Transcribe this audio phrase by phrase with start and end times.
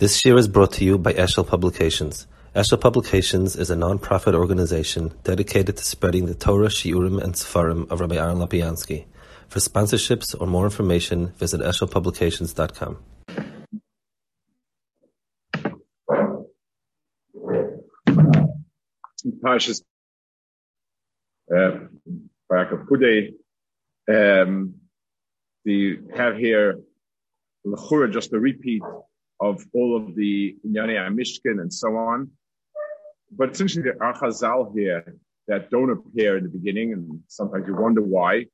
[0.00, 2.26] This year is brought to you by Eshel Publications.
[2.56, 8.00] Eshel Publications is a non-profit organization dedicated to spreading the Torah, Shiurim, and Sefarim of
[8.00, 9.04] Rabbi Aaron Lapiansky.
[9.48, 12.96] For sponsorships or more information, visit eshelpublications.com.
[19.44, 19.82] Parshas
[21.54, 21.72] uh,
[22.48, 22.72] Barak
[24.08, 24.74] um,
[25.66, 26.78] we have here
[28.10, 28.80] just a repeat
[29.40, 32.30] of all of the Inyane Mishkan and so on.
[33.30, 35.16] But essentially, there are Chazal here
[35.48, 38.46] that don't appear in the beginning, and sometimes you wonder why.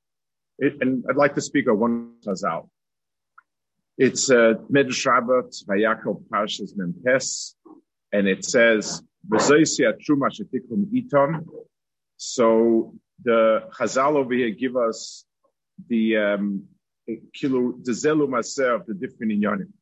[0.58, 2.68] It, and I'd like to speak of one Chazal.
[3.98, 7.54] It's uh, Medrash Rabbah, Vayakov Parshas Memtes,
[8.12, 9.02] and it says.
[12.18, 15.24] So the Chazal over here give us
[15.88, 16.64] the um,
[17.06, 19.72] the zelu maser of the different inyanim.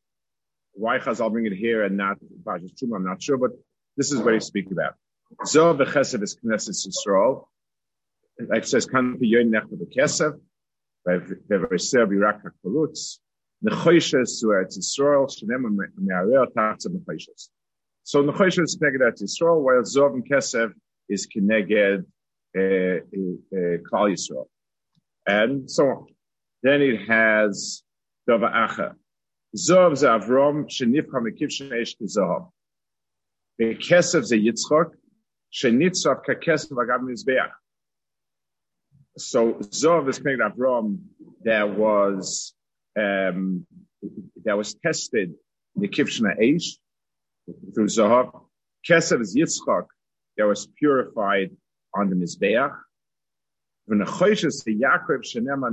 [0.74, 2.96] Why Chazal bring it here and not Parshas Truma?
[2.96, 3.52] I'm not sure, but
[3.96, 4.94] this is what he speaks about.
[5.46, 7.46] Zoh v'chesed is Knesset Yisrael.
[8.38, 10.40] It says, kan piyoyin nechta v'kesed,
[11.06, 13.18] v'v'riser v'rak ha'kolutz,
[13.64, 15.62] nechoishes to Eretz Yisrael, shenem
[15.98, 17.48] me'areh ta'atza nechoishes.
[18.02, 20.72] So nechoishes is connected Eretz Yisrael, while Zoh and Kesed
[21.08, 22.04] is connected
[22.56, 24.46] uh, uh, Klal Yisrael.
[25.26, 26.06] And so.
[26.66, 27.82] Then it has
[28.26, 28.94] Dava Acha.
[29.54, 32.50] Zohav ze shenifcha mekiv shenesh ki Zohav.
[33.60, 34.90] Bekesef ze Yitzchok,
[35.52, 37.52] shenitzov kakesef agab mizbeach.
[39.16, 40.98] So Zohav is connected Avrom
[41.44, 42.54] that was,
[42.98, 43.66] um,
[44.44, 45.34] that was tested
[45.78, 46.76] mekiv shenesh
[47.74, 48.32] through Zohav.
[48.88, 49.86] Kesef is Yitzchok
[50.36, 51.50] that was purified
[51.94, 52.76] on the Mizbeach.
[53.88, 55.70] Yaakov shenema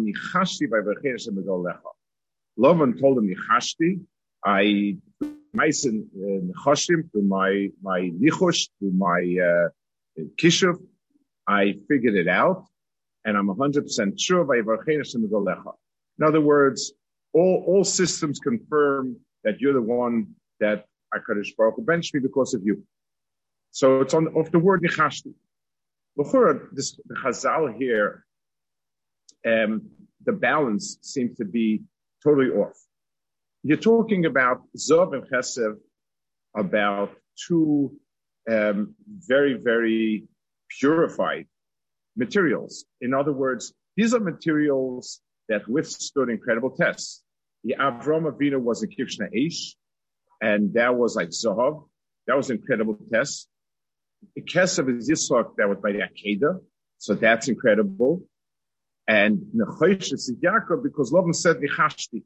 [2.57, 4.01] Lovan told him nichashti.
[4.45, 4.97] I
[5.55, 9.69] meisen nichashim to my my nichosh to my uh,
[10.37, 10.77] kishuv.
[11.47, 12.65] I figured it out,
[13.25, 14.43] and I'm 100 percent sure.
[14.55, 16.93] In other words,
[17.33, 22.53] all all systems confirm that you're the one that Hakadosh Baruch Hu benched me because
[22.53, 22.83] of you.
[23.71, 25.33] So it's on of the word nichashti.
[26.17, 28.25] Before this, the Chazal here,
[29.45, 29.89] um,
[30.25, 31.81] the balance seems to be
[32.23, 32.77] totally off.
[33.63, 35.77] You're talking about Zov and Chesev,
[36.55, 37.11] about
[37.47, 37.97] two
[38.49, 40.27] um, very, very
[40.79, 41.45] purified
[42.15, 42.85] materials.
[42.99, 47.23] In other words, these are materials that withstood incredible tests.
[47.63, 49.75] The Avram Avinu was a Kivshna Eish,
[50.41, 51.87] and that was like Zohov.
[52.27, 53.47] That was an incredible test.
[54.35, 56.59] The Kesef is Yisroch that was by the Akedah.
[56.97, 58.23] So that's incredible.
[59.07, 62.23] And Nechosh is Yaakov because Lavan said Nichashti.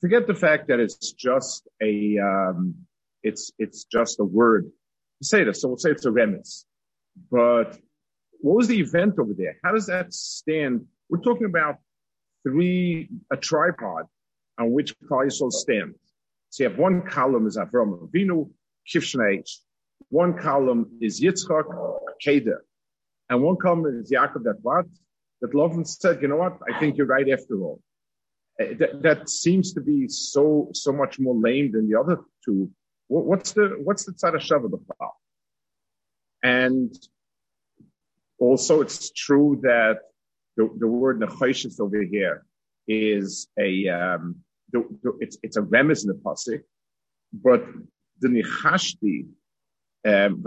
[0.00, 2.74] Forget the fact that it's just a, um,
[3.22, 4.70] it's, it's just a word.
[5.20, 5.62] To say this.
[5.62, 6.64] So we'll say it's a remes.
[7.30, 7.78] But
[8.40, 9.56] what was the event over there?
[9.62, 10.86] How does that stand?
[11.08, 11.76] We're talking about
[12.42, 14.06] three, a tripod
[14.58, 15.96] on which Klal stands.
[16.50, 18.50] So you have one column is Avram Avinu,
[18.92, 19.42] Kivshnei,
[20.08, 21.64] one column is Yitzchak,
[22.24, 22.56] Keda.
[23.30, 24.86] And one column is Yaakov that what?
[25.42, 26.58] That Lovin said, you know what?
[26.72, 27.80] I think you're right after all.
[28.60, 32.70] Uh, that, that seems to be so, so much more lame than the other two.
[33.08, 35.16] What's the, what's the tzad of the file?
[36.42, 36.94] And
[38.38, 39.98] also it's true that
[40.56, 42.46] the, the word nechoshes over here
[42.86, 44.36] is a, um,
[44.72, 46.62] the, the, it's, it's a remez in the pasuk,
[47.32, 47.64] but
[48.20, 49.26] the nichashti
[50.06, 50.44] um,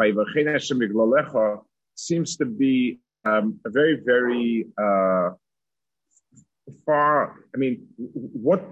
[1.95, 5.31] seems to be um, a very, very uh,
[6.86, 7.36] far.
[7.53, 8.63] I mean, what?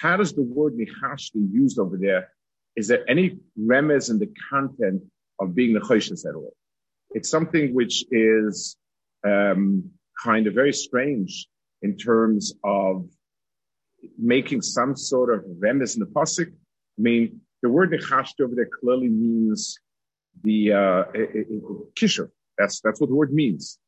[0.00, 2.32] How does the word nichashti used over there?
[2.76, 5.02] Is there any remez in the content
[5.38, 6.54] of being nechoshes at all?
[7.10, 8.76] It's something which is
[9.24, 9.90] um,
[10.22, 11.46] kind of very strange
[11.82, 13.08] in terms of
[14.18, 16.48] making some sort of remez in the pasuk.
[16.48, 19.78] I mean, the word nechashti over there clearly means
[20.42, 21.04] the uh,
[21.98, 22.30] kishur.
[22.58, 23.78] That's that's what the word means.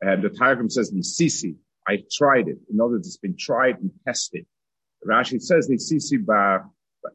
[0.00, 1.56] And the Targum says nisisi.
[1.86, 2.58] I tried it.
[2.70, 4.46] In other words, it's been tried and tested.
[5.06, 6.64] Rashi says nisisi ba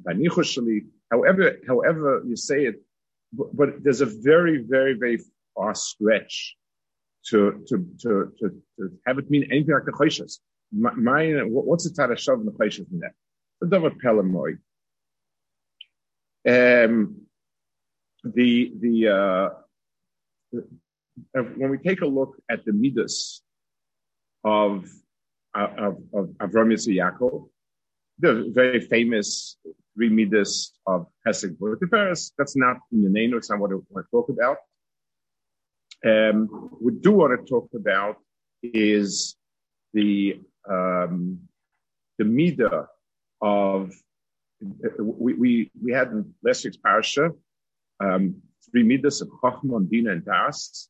[0.05, 0.85] banichushali.
[1.11, 2.81] However, however you say it,
[3.33, 5.19] but, but, there's a very, very, very
[5.55, 6.55] far stretch
[7.29, 10.39] to to to to, to have it mean anything like the choishes.
[10.71, 13.13] Mine, what's the tarashav in the choishes in that?
[13.61, 14.57] The davar pelamoy.
[16.45, 17.21] Um,
[18.23, 20.59] the the uh,
[21.33, 23.41] when we take a look at the midas
[24.43, 24.89] of
[25.55, 27.47] of of Avram Yaakov,
[28.19, 29.57] the very famous
[29.95, 32.31] three midas of Hesed Tiferes.
[32.37, 34.57] That's not in the name, it's not what I want to talk about.
[36.05, 38.17] Um, we do want to talk about
[38.61, 39.35] is
[39.93, 40.39] the
[40.69, 41.39] um,
[42.17, 42.87] the midah
[43.41, 43.91] of
[44.99, 47.31] we, we we had in last week's parasha
[47.99, 48.35] um,
[48.71, 50.89] three midas of Chachma, Bina, and Das.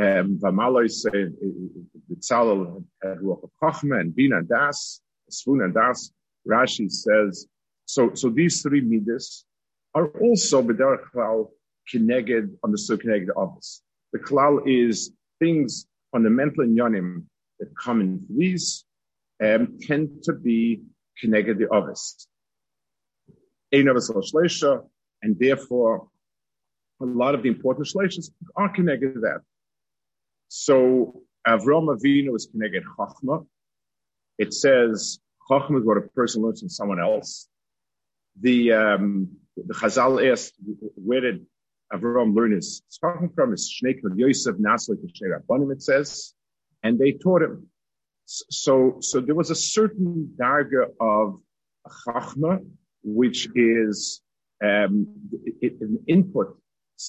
[0.00, 1.34] Um, Vamaloi said
[2.18, 5.00] Tzalel had Ruach Chachma and Bina Das,
[5.30, 6.10] Svun and Das.
[6.48, 7.46] Rashi says
[7.86, 8.14] so.
[8.14, 9.44] So these three midas
[9.94, 11.48] are also b'derech klal
[11.92, 13.82] kineged understood kineged office.
[14.12, 17.24] The klal is things fundamental in yonim
[17.58, 18.84] that come in threes
[19.42, 20.82] um, tend to be
[21.18, 22.26] connected the others.
[23.72, 26.08] And therefore,
[27.00, 29.40] a lot of the important shleishas are connected to that.
[30.56, 33.44] So Avram Avinu is connected Chachma.
[34.38, 35.18] It says
[35.50, 37.48] Chachma is what a person learns from someone else.
[38.40, 40.54] The um, the Chazal asked,
[40.94, 41.44] where did
[41.92, 43.50] Avram learn his Chachma from?
[43.50, 46.34] His Shnei Yosef Naslik Rabbanim, it says,
[46.84, 47.66] and they taught him.
[48.26, 51.40] So, so there was a certain darga of
[52.06, 52.64] chachma,
[53.02, 54.22] which is
[54.62, 55.08] um,
[55.62, 56.56] an input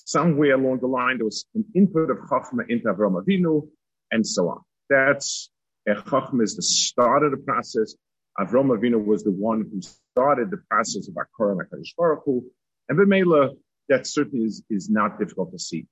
[0.05, 1.17] somewhere along the line.
[1.17, 3.67] There was an input of chachma into Avram Avinu,
[4.11, 4.61] and so on.
[4.89, 5.49] That's
[5.89, 7.95] uh, chachma is the start of the process.
[8.39, 12.43] Avram Avinu was the one who started the process of Akora Hakadosh Baruch Hu,
[12.89, 13.55] and B'meila
[13.89, 15.85] that certainly is, is not difficult to see.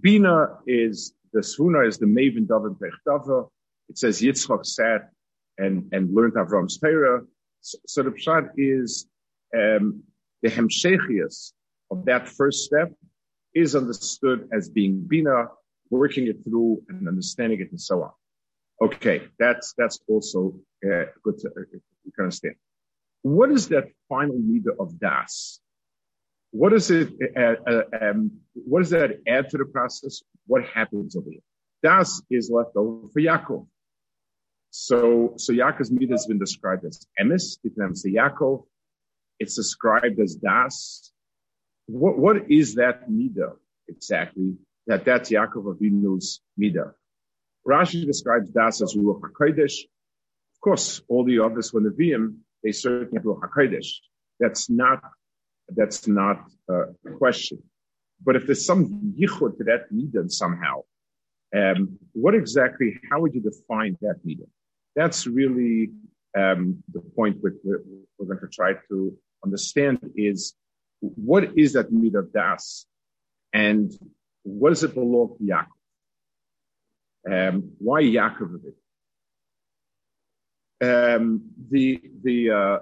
[0.00, 3.48] Bina is the Svuna is the Maven David Bechdava.
[3.88, 5.10] It says Yitzchak sat
[5.58, 7.22] and, and learned Avram's Torah.
[7.60, 9.06] So, so the pshat is
[9.54, 10.02] um,
[10.42, 11.52] the hemshechias
[11.90, 12.92] of that first step
[13.54, 15.48] is understood as being bina,
[15.90, 18.12] working it through and understanding it and so on.
[18.82, 20.54] Okay, that's that's also
[20.84, 21.62] uh, good to uh,
[22.04, 22.54] you can understand.
[23.22, 25.60] What is that final leader of das?
[26.52, 27.12] What is it?
[27.36, 30.22] Uh, uh, um, what does that add to the process?
[30.46, 31.40] What happens over here?
[31.82, 33.66] Das is left over for Yaakov.
[34.70, 37.58] So, so Yaakov's midah has been described as emes.
[37.64, 38.64] It Yaakov.
[39.38, 41.12] It's described as das.
[41.90, 43.56] What, what is that midah
[43.88, 44.54] exactly?
[44.86, 46.92] That that's Yaakov Avinu's midah.
[47.66, 49.74] Rashi describes das as ruach hakodesh.
[50.54, 52.36] Of course, all the others were Nevi'im.
[52.62, 53.88] They certainly have ruach hakodesh.
[54.38, 55.02] That's not
[55.68, 57.62] that's not a question.
[58.24, 60.82] But if there's some yichud to that midah somehow,
[61.56, 63.00] um, what exactly?
[63.10, 64.48] How would you define that midah?
[64.94, 65.90] That's really
[66.38, 67.54] um, the point we're,
[68.18, 70.54] we're, going to try to understand is
[71.00, 72.86] what is that midah of das,
[73.52, 73.92] and
[74.42, 75.66] what does it belong to Yaakov?
[77.30, 78.76] Um, why Yaakov of it?
[80.82, 82.78] Um, the the uh,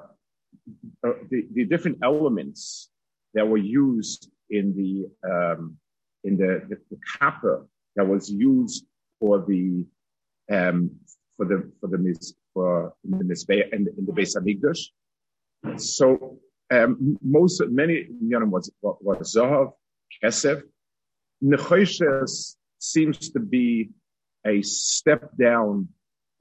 [1.05, 2.91] uh, the, the, different elements
[3.35, 5.77] that were used in the um,
[6.25, 7.65] in the, the, the kappa
[7.97, 8.85] that was used
[9.19, 9.85] for the
[10.53, 10.91] um,
[11.37, 14.91] for the for the for in the misbeh in, in the Beis Hamikdash.
[15.81, 16.39] So
[16.71, 19.73] um, most many know was was zahav
[20.23, 20.63] kesef
[21.43, 23.91] nechoshes seems to be
[24.47, 25.89] a step down.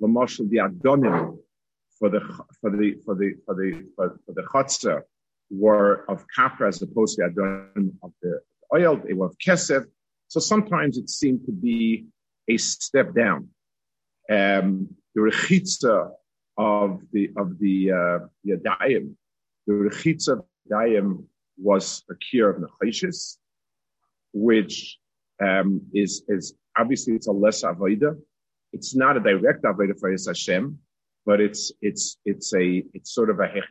[0.01, 1.37] Lamashal the adonim
[1.97, 2.19] for the
[2.61, 5.01] for the for the for the for, for the chutzah
[5.49, 8.39] were of kapra as opposed to the Adonim of the
[8.73, 9.01] oil.
[9.03, 9.85] They were of kesef.
[10.27, 12.05] So sometimes it seemed to be
[12.47, 13.49] a step down.
[14.29, 16.11] Um, the rechitza
[16.57, 19.15] of the of the uh, yadayim,
[19.67, 21.25] the rechitza of yadayim
[21.57, 23.37] was a cure of nechayshis,
[24.33, 24.97] which
[25.43, 28.17] um, is is obviously it's a less avoida.
[28.73, 30.79] It's not a direct avoida for Hashem,
[31.25, 33.61] but it's it's it's a it's sort of a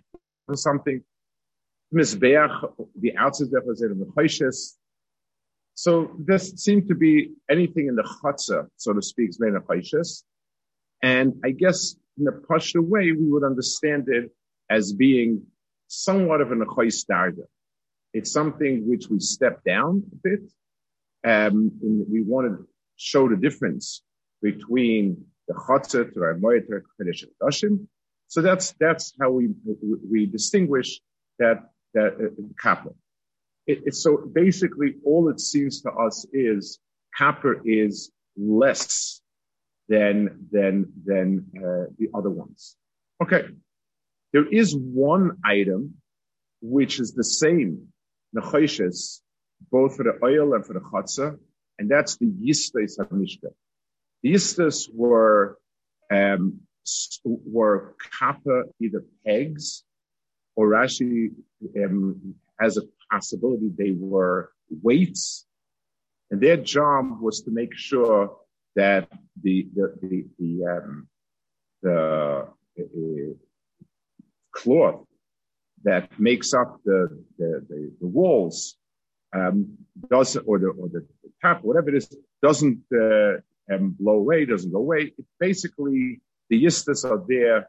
[0.49, 1.03] or something.
[1.95, 4.75] Mizbeach, the outside representative of Chayshes.
[5.75, 9.65] So this seemed to be anything in the chutzah, so to speak, is made of
[9.65, 10.25] Chayshes.
[11.03, 14.31] And I guess in a Pashto way, we would understand it
[14.71, 15.43] as being
[15.88, 17.45] somewhat of an Achoy Starga.
[18.12, 20.40] It's something which we step down a bit.
[21.25, 24.02] Um, and we want to show the difference
[24.43, 27.87] between the Chatzah to our Moyeter Kodesh Dashim.
[28.28, 29.50] So that's, that's how we,
[30.11, 31.00] we distinguish
[31.38, 32.90] that, that uh, kappa.
[33.66, 36.78] It, so basically all it seems to us is
[37.16, 39.21] kappa is less
[39.88, 42.76] than, than, than, uh, the other ones.
[43.23, 43.47] Okay.
[44.33, 45.95] There is one item
[46.61, 47.88] which is the same,
[48.37, 49.21] nechoshes,
[49.71, 51.38] both for the oil and for the chatzah,
[51.78, 53.49] and that's the yistais hamishka.
[54.23, 55.59] The Yistas were
[56.11, 56.61] um,
[57.25, 59.85] were kappa either pegs
[60.54, 61.30] or Rashi
[61.76, 64.52] um, has a possibility they were
[64.83, 65.47] weights,
[66.30, 68.37] and their job was to make sure
[68.75, 69.09] that
[69.42, 71.09] the the the the, um,
[71.83, 73.35] the uh,
[74.61, 75.01] cloth
[75.85, 77.01] that makes up the
[77.39, 78.77] the, the, the walls
[79.39, 79.57] um,
[80.11, 81.03] doesn't or the or the
[81.43, 82.07] top whatever it is
[82.43, 83.35] doesn't uh,
[83.73, 85.01] um, blow away doesn't go away.
[85.19, 86.21] It basically
[86.51, 87.69] the yistas are there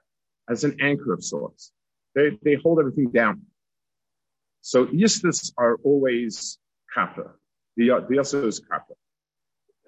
[0.50, 1.72] as an anchor of sorts.
[2.16, 3.42] They, they hold everything down.
[4.62, 6.58] So yistas are always
[6.94, 7.32] kappa.
[7.76, 8.94] The, the also is kappa.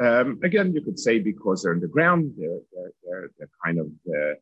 [0.02, 3.80] Um, again, you could say because they're in the ground, they're, they're, they're, they're kind
[3.80, 4.36] of uh,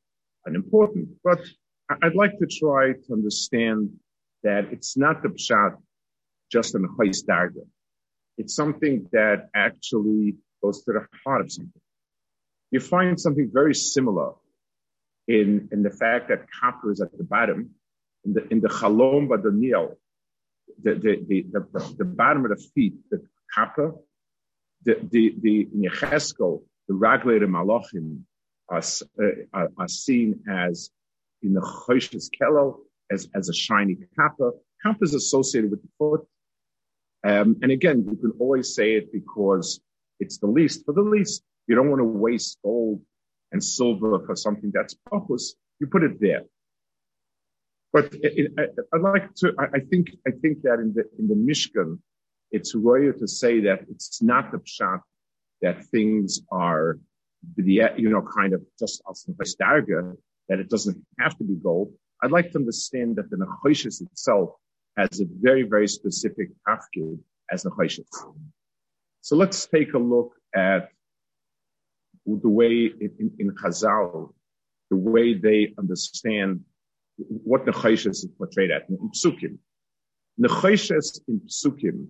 [0.46, 1.10] unimportant.
[1.24, 1.40] But
[1.89, 3.91] I'd like to try to understand
[4.44, 5.77] that it's not the pshat
[6.51, 7.53] just in the chayis.
[8.38, 11.82] It's something that actually goes to the heart of something.
[12.72, 14.34] You find something very similar
[15.27, 17.72] in, in the fact that copper is at the bottom,
[18.25, 19.96] in the, in the chalom badaniel,
[20.84, 23.22] the, the, the, the, the bottom of the feet, the
[23.53, 23.96] copper,
[24.84, 28.22] the, the, the, in the Ragler Malachim
[28.70, 28.82] are,
[29.53, 30.89] uh, are, seen as
[31.44, 32.79] in the Choshes Kelo,
[33.12, 34.51] as, as a shiny kappa.
[34.84, 36.27] Kappa is associated with the foot.
[37.25, 39.79] Um, and again, you can always say it because
[40.20, 41.44] it's the least for the least.
[41.67, 43.01] You don't want to waste gold
[43.51, 46.44] and silver for something that's purpose, you put it there.
[47.94, 51.06] But it, it, I, would like to, I, I, think, I think that in the,
[51.17, 52.00] in the Mishkan,
[52.51, 55.01] it's royal to say that it's not the pshat
[55.62, 57.00] that things are,
[57.56, 59.34] the, you know, kind of just as the
[60.50, 61.94] that it doesn't have to be gold.
[62.22, 64.51] I'd like to understand that the Nechoshes itself
[64.98, 67.20] has a very, very specific tafkid
[67.51, 68.08] as Nechoshes.
[69.22, 70.89] So let's take a look at
[72.25, 74.34] the way in, in Chazal,
[74.89, 76.62] the way they understand
[77.18, 79.58] what Nechoshes is portrayed at in Psukim.
[80.39, 82.08] Nechoshes in Psukim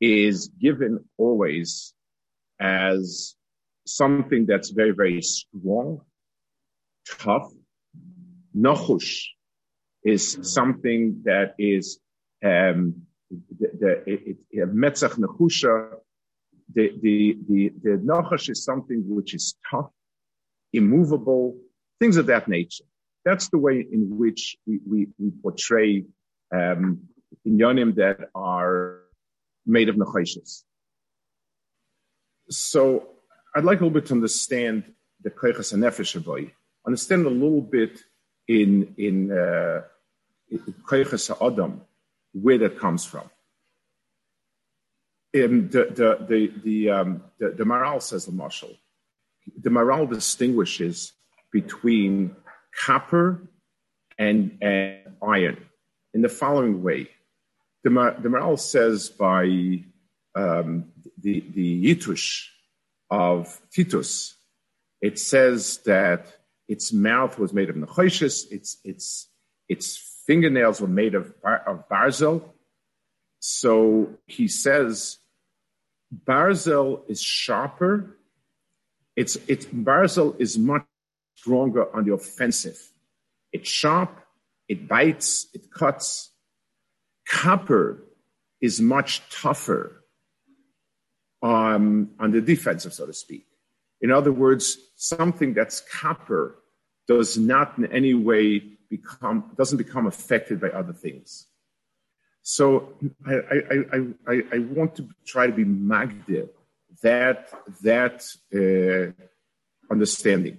[0.00, 1.94] is given always
[2.60, 3.34] as
[3.86, 6.00] something that's very, very strong,
[7.08, 7.50] tough.
[8.56, 9.24] Nachush
[10.04, 12.00] is something that is
[12.44, 15.96] um, the, the it, it, Metzach Nechusha
[16.74, 19.90] the, the, the, the Nachash is something which is tough,
[20.72, 21.58] immovable,
[22.00, 22.84] things of that nature.
[23.24, 26.04] That's the way in which we, we, we portray
[26.52, 27.02] um,
[27.46, 29.00] inyanim that are
[29.66, 30.62] made of nachashis.
[32.50, 33.08] So
[33.54, 34.84] I'd like a little bit to understand
[35.22, 36.16] the koichas nefesh
[36.86, 38.00] understand a little bit
[38.48, 39.82] in in uh,
[41.40, 41.80] adam
[42.32, 43.28] where that comes from
[45.32, 48.70] the the the the, um, the, the Maharal says the marshal.
[49.60, 51.12] The Maharal distinguishes
[51.50, 52.36] between
[52.78, 53.48] copper
[54.18, 55.66] and, and iron
[56.14, 57.08] in the following way.
[57.82, 59.44] The, the Maharal says by
[60.34, 62.46] um, the the Yitush
[63.10, 64.36] of Titus,
[65.00, 66.32] it says that
[66.68, 69.28] its mouth was made of nechoshes, its its
[69.68, 72.42] its fingernails were made of of barzel.
[73.40, 75.18] So he says
[76.12, 78.18] Barzel is sharper.
[79.16, 80.84] It's, it's, Barzel is much
[81.36, 82.78] stronger on the offensive.
[83.52, 84.20] It's sharp,
[84.68, 86.30] it bites, it cuts.
[87.28, 88.04] Copper
[88.60, 90.04] is much tougher
[91.42, 93.46] um, on the defensive, so to speak.
[94.02, 96.58] In other words, something that's copper
[97.06, 101.46] does not in any way become, doesn't become affected by other things.
[102.42, 102.94] So
[103.24, 106.48] I, I, I, I, want to try to be magdir
[107.02, 107.50] that
[107.82, 109.12] that uh,
[109.90, 110.58] understanding.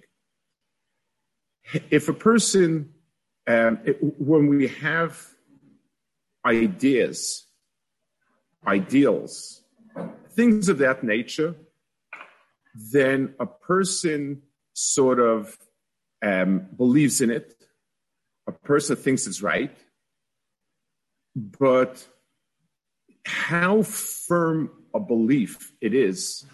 [1.90, 2.94] If a person,
[3.48, 5.22] um, it, when we have
[6.46, 7.46] ideas,
[8.66, 9.62] ideals,
[10.30, 11.56] things of that nature,
[12.74, 14.42] then a person
[14.74, 15.58] sort of
[16.22, 17.54] um, believes in it.
[18.48, 19.76] A person thinks it's right
[21.36, 22.06] but
[23.26, 26.46] how firm a belief it is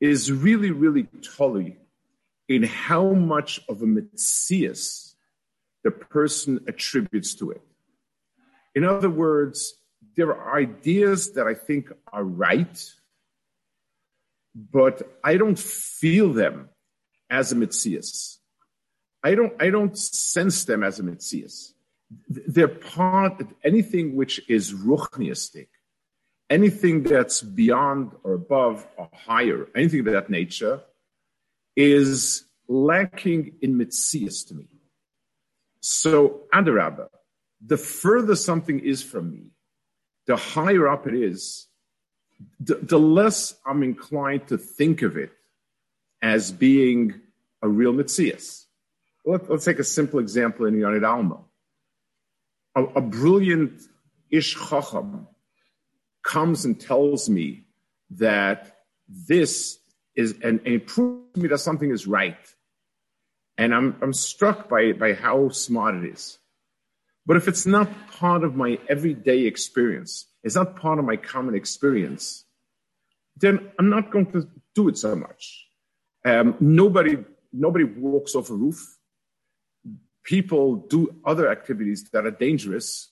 [0.00, 1.76] is really, really tully
[2.48, 5.14] in how much of a mitzias
[5.82, 7.62] the person attributes to it.
[8.74, 9.74] In other words,
[10.16, 12.92] there are ideas that I think are right,
[14.54, 16.68] but I don't feel them
[17.30, 18.38] as a mitzias.
[19.22, 21.74] I don't, I don't sense them as a mitzias
[22.28, 25.68] they're part of anything which is ruchniistic,
[26.50, 30.80] anything that's beyond or above or higher, anything of that nature,
[31.76, 34.68] is lacking in mitzias to me.
[35.80, 37.08] So, Adarabba,
[37.64, 39.50] the further something is from me,
[40.26, 41.66] the higher up it is,
[42.60, 45.32] the, the less I'm inclined to think of it
[46.22, 47.20] as being
[47.62, 48.64] a real mitzias.
[49.24, 51.40] Let, us take a simple example in Yonid Alma.
[52.76, 53.80] A, a brilliant
[54.30, 55.28] Ish Chacham
[56.22, 57.66] comes and tells me
[58.10, 58.76] that
[59.08, 59.78] this
[60.16, 62.36] is, and, and it proves to me that something is right.
[63.56, 66.38] And I'm, I'm struck by, by how smart it is.
[67.26, 71.54] But if it's not part of my everyday experience, it's not part of my common
[71.54, 72.44] experience,
[73.36, 75.66] then I'm not going to do it so much.
[76.24, 77.16] Um, nobody,
[77.52, 78.98] nobody walks off a roof.
[80.22, 83.10] People do other activities that are dangerous.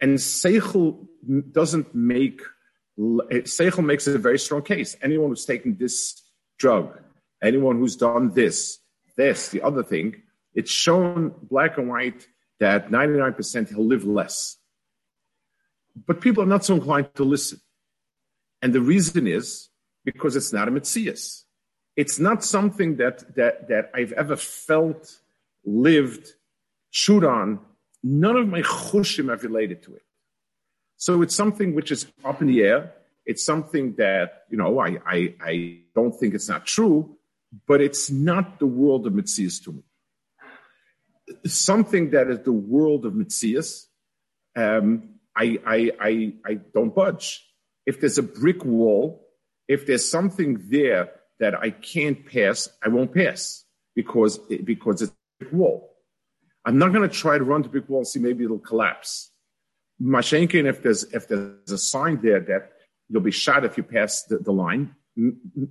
[0.00, 1.06] And Seichel
[1.50, 2.40] doesn't make,
[2.98, 4.96] Seichel makes a very strong case.
[5.02, 6.22] Anyone who's taken this
[6.58, 6.98] drug,
[7.42, 8.78] anyone who's done this,
[9.16, 10.22] this, the other thing,
[10.54, 12.26] it's shown black and white
[12.60, 14.56] that 99% he'll live less.
[16.06, 17.60] But people are not so inclined to listen.
[18.60, 19.68] And the reason is
[20.04, 21.44] because it's not a mitzias.
[21.96, 25.18] It's not something that, that, that I've ever felt,
[25.64, 26.28] lived,
[26.90, 27.60] chewed on.
[28.02, 30.02] None of my chushim have related to it.
[30.96, 32.92] So it's something which is up in the air.
[33.24, 37.16] It's something that, you know, I, I, I don't think it's not true,
[37.66, 39.82] but it's not the world of mitzias to me.
[41.46, 43.86] Something that is the world of mitzias,
[44.54, 47.44] um, I, I, I, I don't budge.
[47.84, 49.28] If there's a brick wall,
[49.68, 53.64] if there's something there that I can't pass, I won't pass
[53.94, 55.92] because, because it's a brick wall.
[56.64, 59.30] I'm not going to try to run the brick wall and see maybe it'll collapse.
[60.02, 62.72] Mashenkin, if there's, if there's a sign there that
[63.08, 64.94] you'll be shot if you pass the, the line,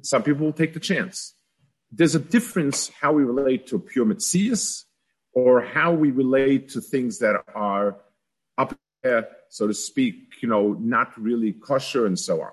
[0.01, 1.33] some people will take the chance.
[1.91, 4.83] There's a difference how we relate to pure mitzias
[5.33, 7.97] or how we relate to things that are
[8.57, 12.51] up there so to speak, you know, not really kosher and so on.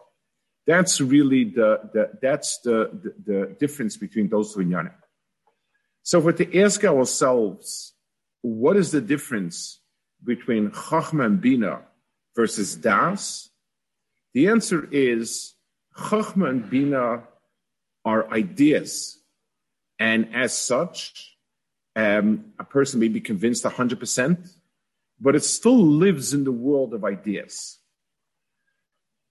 [0.69, 4.95] That's really the, the that's the, the, the difference between those two inyanim.
[6.05, 7.95] So if we're to ask ourselves,
[8.43, 9.81] what is the difference
[10.23, 11.81] between Chachma and Bina
[12.37, 13.51] versus Das?
[14.35, 15.55] The answer is
[15.99, 17.25] Chachma and Bina
[18.05, 19.19] are ideas.
[19.99, 21.37] And as such,
[21.97, 24.49] um, a person may be convinced 100%,
[25.23, 27.79] but it still lives in the world of ideas.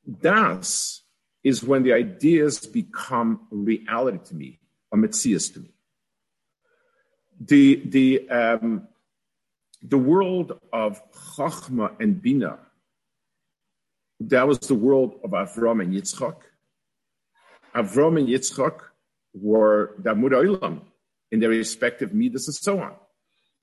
[0.09, 1.01] Das
[1.43, 4.59] is when the ideas become reality to me,
[4.93, 5.73] a metzias to me.
[7.41, 8.87] The, the, um,
[9.83, 11.01] the world of
[11.35, 12.59] Chachma and Bina,
[14.21, 16.37] that was the world of Avram and Yitzchak.
[17.75, 18.79] Avram and Yitzchak
[19.33, 20.81] were the Olam
[21.31, 22.93] in their respective midas and so on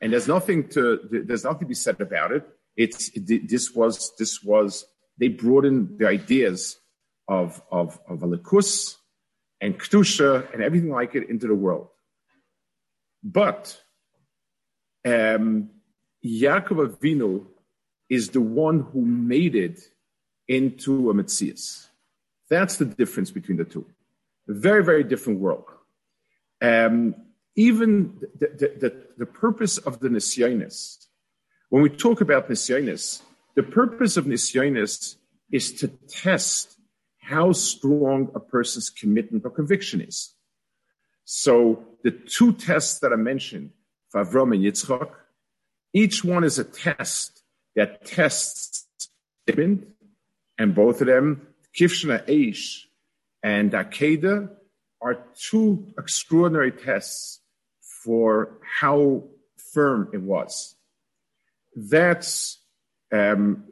[0.01, 2.49] and there's nothing to there's nothing to be said about it.
[2.77, 4.87] It's this was this was
[5.19, 6.79] they brought in the ideas
[7.27, 8.97] of of of alikus
[9.61, 11.89] and kedusha and everything like it into the world.
[13.23, 13.81] But
[15.05, 15.71] um,
[16.25, 17.47] Yaakov Avinu
[18.09, 19.81] is the one who made it
[20.47, 21.89] into a Metzias.
[22.49, 23.87] That's the difference between the two.
[24.49, 25.65] A very, very different world.
[26.63, 27.15] Um,
[27.55, 31.07] even the, the, the, the purpose of the Nisyonis,
[31.71, 33.21] when we talk about Nisyonis,
[33.57, 35.17] the purpose of Nisyonis
[35.51, 36.79] is to test
[37.19, 40.35] how strong a person's commitment or conviction is.
[41.25, 43.71] So the two tests that I mentioned,
[44.15, 45.11] Favrom and Yitzchak,
[45.93, 47.43] each one is a test
[47.75, 48.87] that tests
[49.47, 49.89] commitment,
[50.59, 52.85] and both of them, Kivshna Eish
[53.43, 54.51] and Akeda,
[55.01, 57.41] are two extraordinary tests
[58.05, 59.25] for how
[59.73, 60.75] firm it was.
[61.75, 62.59] That's
[63.13, 63.65] um,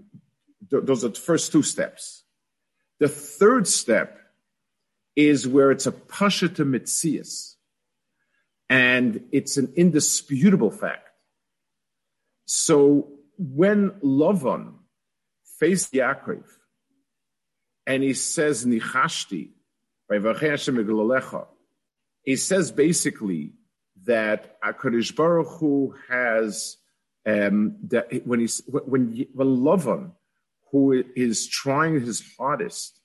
[0.71, 2.25] th- those are the first two steps.
[2.99, 4.19] The third step
[5.15, 7.55] is where it's a pasha to mitzias,
[8.69, 11.09] and it's an indisputable fact.
[12.47, 13.09] So
[13.39, 14.75] when Lavan
[15.59, 16.45] faced Yaakov,
[17.87, 19.51] and he says nichashti
[20.09, 20.19] by
[22.23, 23.53] he says basically
[24.07, 26.79] that Hakadosh Baruch Hu has
[27.27, 30.13] um, that when he's when when Lavan,
[30.71, 33.01] who is trying his hardest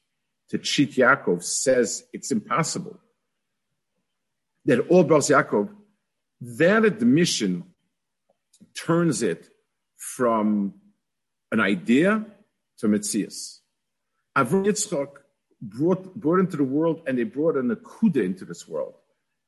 [0.50, 3.00] to cheat Yaakov, says it's impossible.
[4.66, 5.70] That all Bros Yaakov,
[6.42, 7.64] that admission
[8.76, 9.50] turns it
[9.98, 10.76] from
[11.52, 12.26] an idea
[12.78, 13.60] to Metzias.
[14.38, 15.10] Avram Yitzchak
[15.62, 18.96] brought, brought into the world and they brought an akuda into this world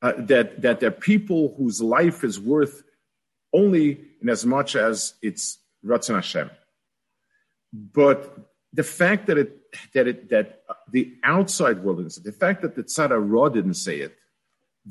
[0.04, 2.82] uh, that that there are people whose life is worth
[3.54, 6.50] only in as much as it's Ratzon Hashem.
[7.72, 8.38] But
[8.74, 9.50] the fact that it
[9.94, 10.60] that it that
[10.92, 14.14] the outside world didn't say the fact that the Tzara Ra didn't say it,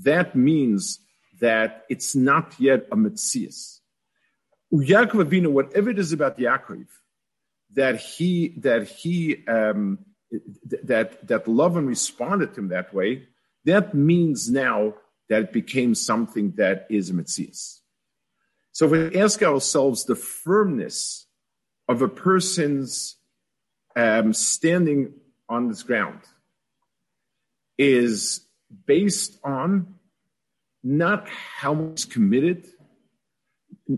[0.01, 0.99] that means
[1.39, 3.81] that it's not yet a Metzias.
[4.73, 6.87] Yaakov Avinu, whatever it is about Yaakov,
[7.75, 9.99] that he that he um,
[10.81, 13.27] that that Lavan responded to him that way,
[13.65, 14.95] that means now
[15.33, 17.79] that it became something that is a Metzias.
[18.71, 21.25] So if we ask ourselves the firmness
[21.87, 23.17] of a person's
[23.95, 25.13] um, standing
[25.49, 26.19] on this ground
[27.79, 28.45] is
[28.85, 29.95] based on
[30.83, 32.67] not how much committed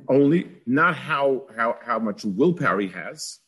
[0.08, 3.40] only, not how, how, how much willpower he has,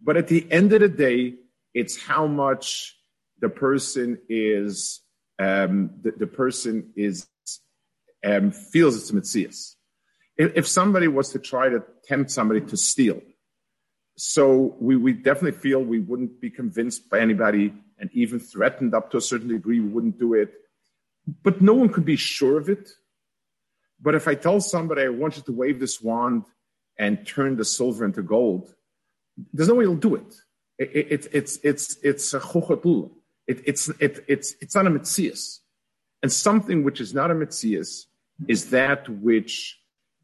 [0.00, 1.34] but at the end of the day,
[1.74, 2.96] it's how much
[3.40, 5.00] the person is,
[5.38, 7.26] um, the, the person is,
[8.24, 9.74] um, feels it's a Metzias.
[10.36, 13.20] If, if somebody was to try to tempt somebody to steal,
[14.16, 19.10] so we, we definitely feel we wouldn't be convinced by anybody and even threatened up
[19.10, 20.52] to a certain degree, we wouldn't do it.
[21.42, 22.90] But no one could be sure of it.
[24.00, 26.44] But if I tell somebody I want you to wave this wand
[26.98, 28.74] and turn the silver into gold,
[29.52, 30.34] there's no way you'll do it.
[30.78, 33.12] it, it it's it's it's a chochatul.
[33.46, 35.60] It, it's it, it's it's not a mitzias,
[36.22, 38.06] and something which is not a mitzias
[38.48, 39.78] is that which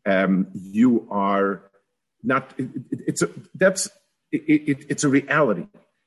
[0.07, 1.70] um, you are
[2.22, 2.54] not.
[2.59, 3.88] It, it's a that's
[4.31, 5.66] it's a reality,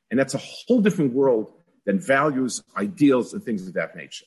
[0.09, 1.51] and that's a whole different world
[1.85, 4.25] than values, ideals, and things of that nature.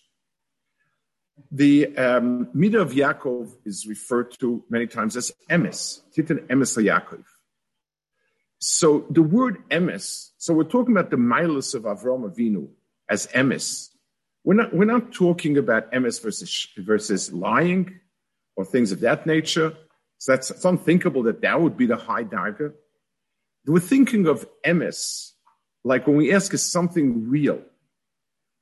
[1.50, 7.24] The um, Midah of Yaakov is referred to many times as emes, titan emes Yaakov.
[8.58, 12.68] So the word emes, so we're talking about the milas of Avram Avinu
[13.10, 13.90] as emes.
[14.44, 18.00] We're not, we're not talking about MS versus, versus lying
[18.56, 19.74] or things of that nature.
[20.18, 22.72] So that's it's unthinkable that that would be the high darga.
[23.66, 25.32] We're thinking of MS
[25.82, 27.60] like when we ask, is something real?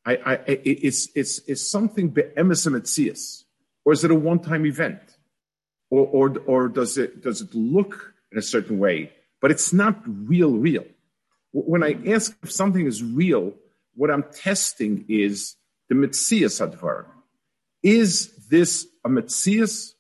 [0.05, 3.45] I, I, it's, it's, it's something be'emes emetzias,
[3.85, 5.01] or is it a one-time event?
[5.91, 9.13] Or, or, or does it, does it look in a certain way?
[9.43, 10.87] but it's not real, real.
[11.53, 13.53] When I ask if something is real,
[13.95, 15.57] what I'm testing is
[15.93, 17.05] the Metzias Advar.
[17.83, 19.93] Is this a Metzias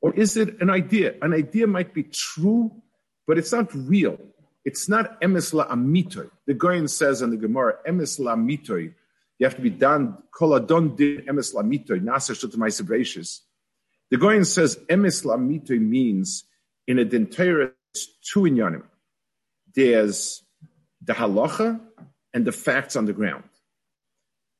[0.00, 1.16] or is it an idea?
[1.20, 2.72] An idea might be true,
[3.26, 4.16] but it's not real.
[4.64, 6.30] It's not emes la amitoy.
[6.46, 8.94] The Goyen says in the Gemara, emes la amitoy.
[9.38, 13.42] You have to be done, koladon din emes nasa shotamai
[14.10, 16.44] The Goyen says emes la amitoy means
[16.86, 17.72] in a dentera
[18.22, 18.84] two inyanim.
[19.74, 20.42] There's
[21.02, 21.80] the halacha
[22.32, 23.44] and the facts on the ground.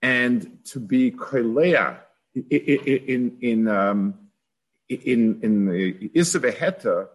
[0.04, 1.96] And to be koilea
[2.34, 4.00] in in um,
[4.90, 7.08] in in the isaveheta,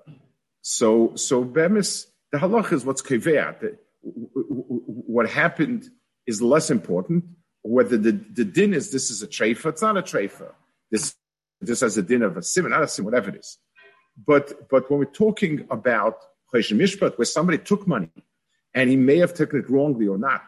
[0.62, 3.78] so so bemis the halacha is what's kivea.
[4.02, 5.88] What happened
[6.26, 7.26] is less important.
[7.62, 10.52] Whether the, the din is this is a treifa, it's not a treifa.
[10.90, 11.14] This
[11.62, 13.60] this has a din of a sim, not a sim, whatever it is.
[14.26, 16.18] But but when we're talking about
[16.52, 18.10] Mishpat, where somebody took money
[18.74, 20.42] and he may have taken it wrongly or not.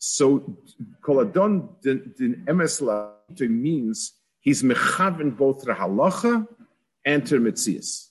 [0.00, 0.56] So
[1.02, 6.48] koladon din emes means he's mechaven both the halacha
[7.04, 8.08] and to mitzias.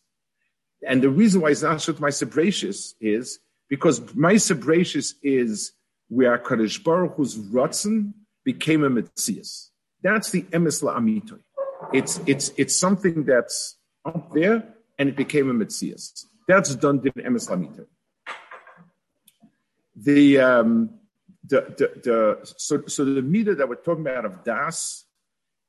[0.88, 5.74] And the reason why it's not shut my sebratius is because my sebratius is
[6.10, 8.14] where Kadosh Baruch Hu's rutzen
[8.46, 9.70] became a mitzias.
[10.04, 11.40] That's the emes amitoy.
[11.92, 16.26] It's it's it's something that's up there and it became a mitzias.
[16.48, 17.88] That's done in emes lamita.
[19.96, 20.99] The, um,
[21.46, 25.06] the, the, the, so, so the meter that we're talking about of das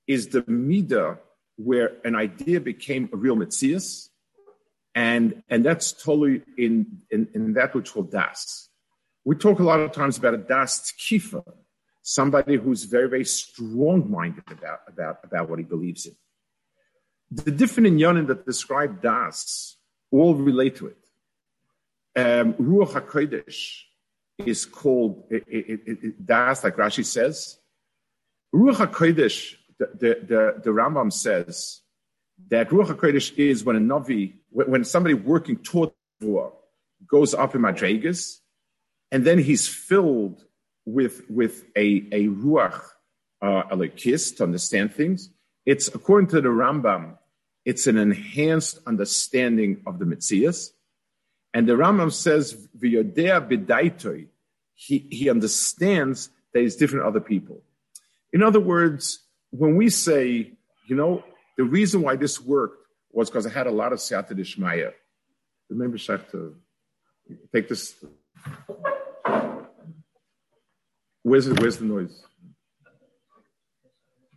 [0.07, 1.19] is the meter
[1.57, 4.09] where an idea became a real mitzias,
[4.95, 8.69] and and that's totally in, in, in that which called das.
[9.25, 11.45] We talk a lot of times about a das tkifa,
[12.03, 16.17] somebody who's very very strong minded about about about what he believes in.
[17.31, 19.77] The different inyanim that describe das
[20.11, 20.97] all relate to it.
[22.17, 23.83] Um, Ruach HaKodesh
[24.47, 27.59] is called, it, it, it, das, like Rashi says.
[28.55, 31.81] Ruach HaKodesh, the, the, the, the Rambam says
[32.49, 35.91] that Ruach HaKodesh is when a Navi, when somebody working toward
[36.23, 36.53] Ruach
[37.07, 38.39] goes up in Madregas,
[39.13, 40.45] and then he's filled
[40.85, 42.83] with, with a, a Ruach,
[43.43, 45.31] uh, to understand things.
[45.65, 47.17] It's according to the Rambam,
[47.65, 50.71] it's an enhanced understanding of the Metzias.
[51.53, 54.29] And the Rambam says, V'yodea b'daitoi,
[54.81, 57.63] he, he understands that he's different other people.
[58.33, 60.53] In other words, when we say
[60.91, 61.23] you know,
[61.57, 64.93] the reason why this worked was because I had a lot of Siyata Dishmaya.
[65.69, 66.57] Remember, Shach, to
[67.55, 67.95] take this.
[71.23, 72.25] Where's, the, where's the noise?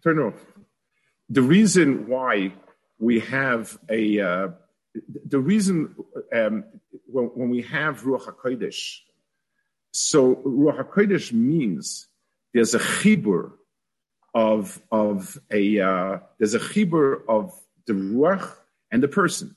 [0.04, 0.36] Turn off.
[1.28, 2.54] The reason why
[3.00, 4.48] we have a, uh,
[5.26, 5.96] the reason
[6.36, 6.66] um,
[7.08, 9.00] when, when, we have Ruach HaKodesh,
[9.94, 12.08] so Ruach HaKodesh means
[12.52, 13.52] there's a chibur
[14.34, 17.54] of, of a, uh, there's a chibur of
[17.86, 18.56] the Ruach
[18.92, 19.56] and the person.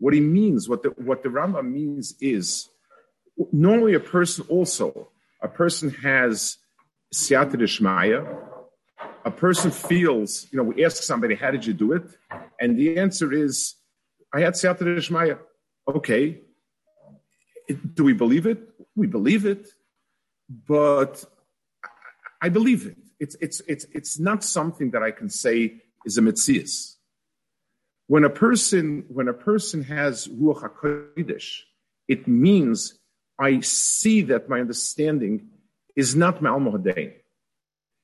[0.00, 2.68] What he means, what the, what the Rambam means is,
[3.52, 5.10] normally a person also,
[5.40, 6.56] a person has
[7.14, 8.26] siyata deshmaya,
[9.24, 12.02] a person feels, you know, we ask somebody, how did you do it?
[12.60, 13.76] And the answer is,
[14.34, 15.38] I had siyata.
[15.88, 16.40] Okay.
[17.94, 18.68] Do we believe it?
[18.98, 19.68] We believe it,
[20.66, 21.24] but
[22.42, 22.96] I believe it.
[23.20, 25.58] It's, it's, it's, it's not something that I can say
[26.04, 26.96] is a mitzias.
[28.08, 31.48] When a person, when a person has ruach hakodesh,
[32.08, 32.98] it means
[33.38, 35.48] I see that my understanding
[35.94, 37.12] is not Ma'al Mohadein.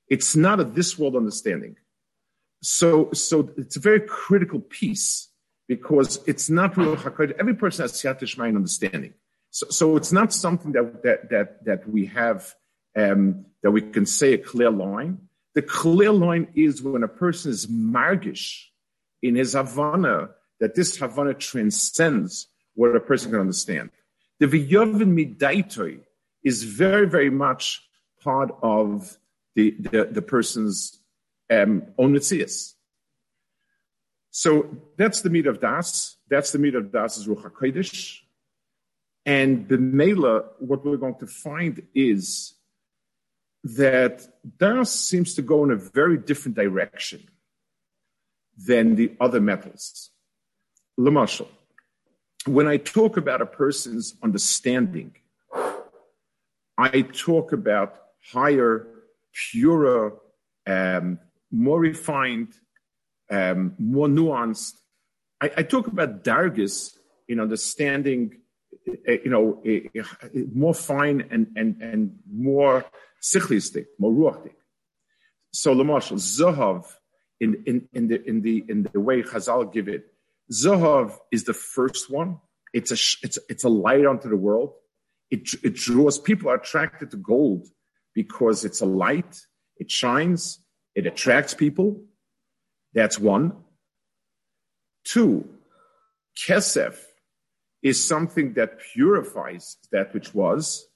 [0.09, 1.77] It's not a this world understanding.
[2.63, 5.29] So, so it's a very critical piece
[5.67, 7.37] because it's not Ruach HaKodesh.
[7.39, 9.15] Every person has Siyat mind understanding.
[9.55, 12.53] So, so it's not something that, that, that, that we have,
[12.97, 15.29] um, that we can say a clear line.
[15.55, 18.65] The clear line is when a person is margish
[19.23, 23.91] in his Havana, that this Havana transcends what a person can understand.
[24.41, 26.01] The V'yovin Midaitoi
[26.43, 27.81] is very, very much
[28.25, 29.17] part of
[29.55, 30.99] the, the, the person's
[31.49, 32.73] um, own mitzias.
[34.33, 34.67] So
[34.99, 36.17] that's the meat of Das.
[36.29, 38.24] That's the meat of Das is Ruach HaKodesh.
[39.27, 42.55] And the Mela, what we're going to find is
[43.65, 47.27] that Das seems to go in a very different direction
[48.57, 50.11] than the other metals.
[50.99, 51.49] Lamashal,
[52.47, 55.17] when I talk about a person's understanding,
[56.77, 57.97] I talk about
[58.33, 58.87] higher,
[59.33, 60.15] purer,
[60.67, 61.19] um,
[61.51, 62.55] more refined,
[63.31, 64.75] um, more nuanced.
[65.41, 66.97] I, I, talk about dargis
[67.29, 68.41] in understanding,
[68.87, 72.85] you know, uh, uh, more fine and and and more
[73.23, 74.55] sichlistic, more ruachdik.
[75.53, 76.85] So, Lamashal, Zahav,
[77.41, 80.07] in, in, in, the, in, the, in the way Chazal give it,
[80.53, 82.41] Zahav is the first one.
[82.73, 84.73] It's a, it's, it's a light onto the world.
[85.31, 87.69] It, it draws, people are attracted to gold
[88.15, 89.41] because it's a light,
[89.77, 90.59] it shines,
[90.97, 92.03] it attracts people.
[92.93, 93.53] That's one.
[95.05, 95.49] Two,
[96.37, 96.97] kesef
[97.85, 100.89] is something that purifies that which was,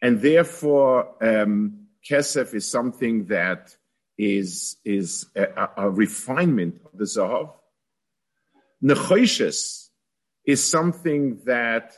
[0.00, 3.76] and therefore um, kesef is something that
[4.16, 7.52] is, is a, a refinement of the Zahav.
[8.82, 9.88] Nechoshes
[10.46, 11.94] is something that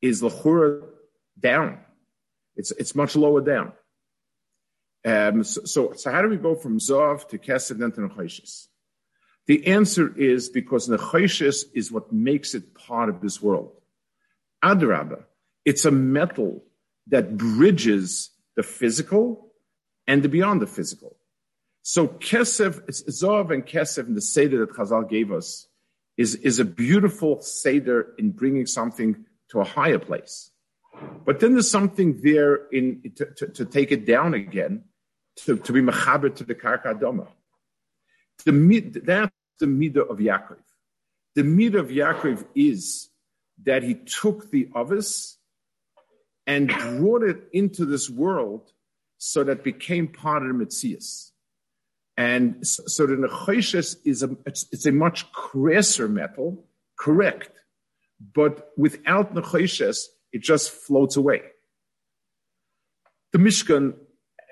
[0.00, 0.82] is lachura
[1.38, 1.80] down.
[2.56, 3.72] It's, it's much lower down.
[5.04, 8.66] Um, so, so, so, how do we go from Zav to Kesed then to Nechoshes?
[9.46, 13.72] The answer is because Nechoshes is what makes it part of this world.
[14.64, 15.24] Adraba,
[15.64, 16.64] it's a metal
[17.08, 19.52] that bridges the physical
[20.06, 21.16] and the beyond the physical.
[21.82, 25.68] So Kesef, Zohav and Kesef in the Seder that Chazal gave us
[26.16, 30.50] is, is a beautiful Seder in bringing something to a higher place.
[31.24, 34.84] But then there's something there in to, to, to take it down again,
[35.44, 37.28] to, to be mechaber to the Karka Doma.
[38.44, 40.58] The, that's the midah of Yaakov.
[41.34, 43.08] The midah of Yaakov is
[43.64, 45.38] that he took the others
[46.46, 48.72] and brought it into this world
[49.18, 51.30] so that became part of the Metzias.
[52.16, 56.64] And so, the Nechoshes is a, it's, it's, a much crasser metal,
[56.98, 57.50] correct.
[58.34, 59.98] But without Nechoshes,
[60.32, 61.42] it just floats away.
[63.32, 63.94] The Mishkan,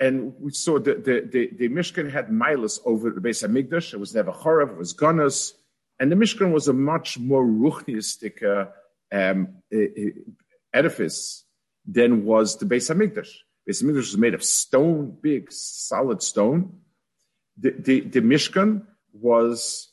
[0.01, 3.95] and we saw the, the, the, the Mishkan had milas over the base of Migdash.
[3.95, 5.53] It was never Chorav, it was Gunas.
[6.01, 8.67] And the Mishkan was a much more ruchnistic uh,
[9.13, 9.63] um,
[10.73, 11.45] edifice
[11.87, 13.31] than was the base of Migdash.
[13.69, 16.81] Beis Hamikdash was made of stone, big, solid stone.
[17.59, 19.91] The, the, the Mishkan was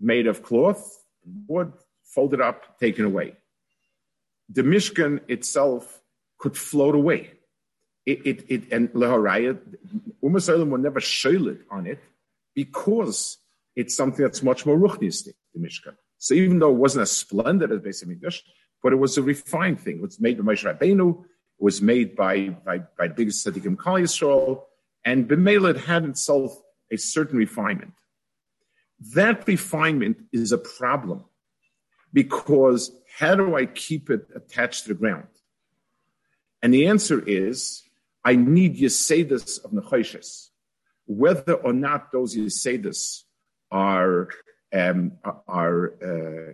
[0.00, 0.98] made of cloth,
[1.46, 1.72] wood,
[2.04, 3.34] folded up, taken away.
[4.48, 6.00] The Mishkan itself
[6.38, 7.32] could float away.
[8.06, 9.58] It, it, it and Leharaya,
[10.22, 12.00] Umm will never show it on it
[12.54, 13.38] because
[13.74, 15.96] it's something that's much more ruchnistic, the Mishkan.
[16.18, 18.40] So even though it wasn't as splendid as Beis Hamikdash,
[18.82, 19.96] but it was a refined thing.
[19.96, 21.26] It was made by Moshe Rabbeinu It
[21.58, 24.62] was made by, by, by the biggest tzaddikim Kal Yisrael,
[25.04, 27.94] and B'meila had itself a certain refinement.
[29.14, 31.24] That refinement is a problem
[32.12, 35.28] because how do I keep it attached to the ground?
[36.62, 37.83] And the answer is,
[38.24, 40.48] I need Yesedis of Nechoshes.
[41.06, 43.22] Whether or not those Yesedis
[43.70, 44.28] are,
[44.72, 45.12] um,
[45.46, 46.52] are uh,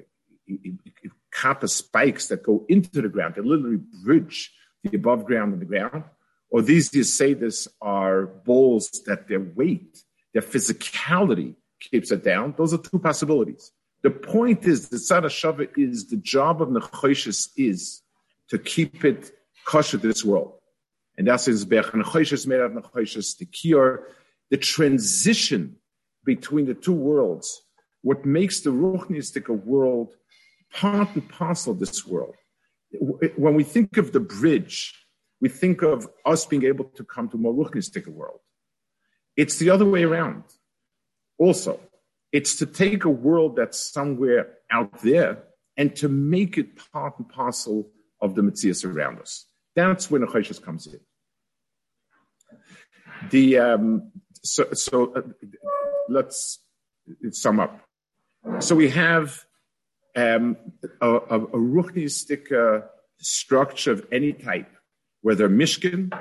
[1.32, 4.52] kappa spikes that go into the ground, they literally bridge
[4.82, 6.04] the above ground and the ground,
[6.50, 10.02] or these Yesedis are balls that their weight,
[10.32, 12.54] their physicality keeps it down.
[12.56, 13.72] Those are two possibilities.
[14.02, 18.02] The point is, the Tzad Shava is the job of Nechoshes is
[18.48, 19.30] to keep it
[19.64, 20.54] kosher to this world.
[21.20, 24.06] And that's his Bech Nechoshes the cure,
[24.48, 25.76] the transition
[26.24, 27.60] between the two worlds,
[28.00, 30.14] what makes the Ruchnistic world
[30.72, 32.36] part and parcel of this world.
[33.36, 34.94] When we think of the bridge,
[35.42, 38.40] we think of us being able to come to a more Ruchnistic world.
[39.36, 40.44] It's the other way around.
[41.36, 41.80] Also,
[42.32, 45.42] it's to take a world that's somewhere out there
[45.76, 47.90] and to make it part and parcel
[48.22, 49.44] of the mitzias around us.
[49.76, 51.00] That's when Nechoshes comes in.
[53.28, 55.22] The um, so so uh,
[56.08, 56.60] let's
[57.32, 57.80] sum up.
[58.60, 59.44] So we have
[60.16, 60.56] um,
[61.00, 62.86] a, a, a ruchnistic uh,
[63.18, 64.70] structure of any type,
[65.20, 66.12] whether Mishkan,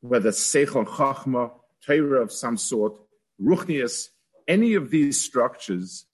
[0.00, 1.50] whether Seichel Chachma,
[1.84, 2.98] Torah of some sort,
[3.40, 4.08] Ruchnias,
[4.46, 6.06] any of these structures,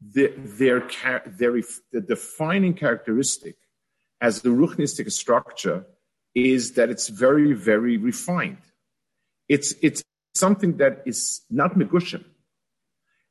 [0.00, 0.88] their, their,
[1.26, 1.60] their,
[1.92, 3.56] the defining characteristic
[4.20, 5.86] as the Ruchnistic structure
[6.34, 8.58] is that it's very, very refined.
[9.54, 10.02] It's, it's
[10.34, 12.24] something that is not Megushim.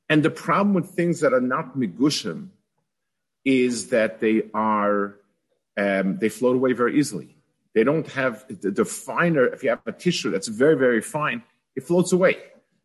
[0.08, 2.50] And the problem with things that are not Megushim
[3.44, 5.16] is that they are,
[5.78, 7.30] um, they float away very easily.
[7.74, 11.42] They don't have the, the finer, if you have a tissue that's very, very fine,
[11.76, 12.38] it floats away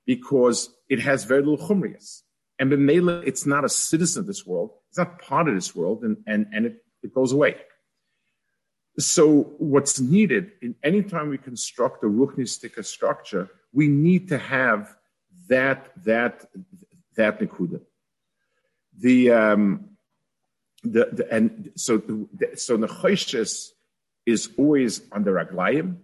[0.07, 2.23] because it has very little chumrias.
[2.59, 4.71] And B'mela, it's not a citizen of this world.
[4.89, 7.57] It's not part of this world, and, and, and it, it goes away.
[8.99, 14.95] So what's needed in any time we construct a ruchnistic structure, we need to have
[15.49, 16.47] that that
[17.17, 17.81] that nikuda.
[18.99, 19.91] The um,
[20.83, 22.87] the, the and so the, so the
[24.25, 25.97] is always on the raglayim,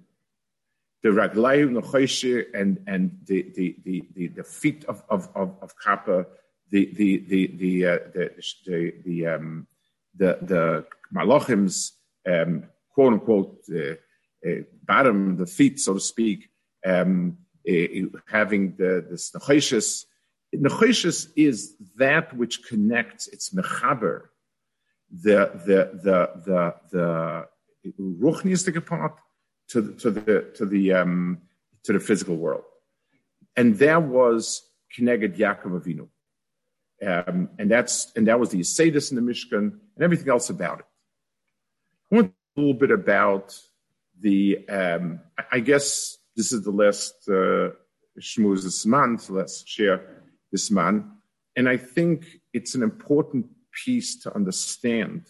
[1.02, 5.72] the raglayim, the and and the the the the, the feet of of of, of
[5.82, 6.26] kappa,
[6.70, 8.30] the the the the uh, the
[8.66, 9.66] the the um
[10.14, 11.92] the the malachims
[12.28, 13.94] um, quote unquote uh,
[14.46, 16.50] uh, bottom, the feet, so to speak,
[16.84, 17.72] um, uh,
[18.28, 20.04] having the this nechoshes.
[20.54, 23.28] Nechoshes is that which connects.
[23.28, 24.22] It's mechaber,
[25.10, 27.46] the the the the the
[27.98, 29.16] ruchnistic part
[29.68, 31.38] to the, to the to the um,
[31.84, 32.64] to the physical world,
[33.56, 34.62] and there was
[34.96, 36.08] Keneged Yaakov Avinu,
[37.28, 40.80] um, and that's and that was the Yisedus in the Mishkan and everything else about
[40.80, 40.86] it.
[42.10, 43.58] I want little bit about
[44.20, 44.66] the.
[44.68, 47.70] Um, I guess this is the last uh,
[48.20, 49.30] shmuz this month.
[49.30, 51.06] Let's share this month,
[51.56, 53.46] and I think it's an important
[53.84, 55.26] piece to understand